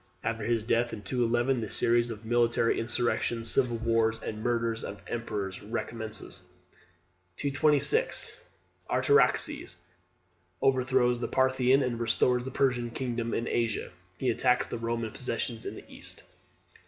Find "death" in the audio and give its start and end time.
0.63-0.93